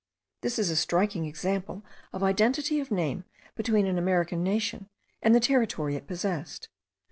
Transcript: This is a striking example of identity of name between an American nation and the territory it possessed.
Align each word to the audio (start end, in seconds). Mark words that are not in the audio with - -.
This 0.41 0.57
is 0.57 0.71
a 0.71 0.75
striking 0.75 1.27
example 1.27 1.85
of 2.11 2.23
identity 2.23 2.79
of 2.79 2.89
name 2.89 3.23
between 3.55 3.85
an 3.85 3.99
American 3.99 4.41
nation 4.41 4.89
and 5.21 5.35
the 5.35 5.39
territory 5.39 5.95
it 5.95 6.07
possessed. 6.07 6.69